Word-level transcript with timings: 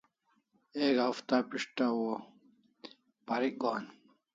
Ek 0.85 0.95
hafta 1.05 1.35
pes'taw 1.49 1.97
o 2.13 2.15
parik 3.27 3.55
gohan 3.61 3.85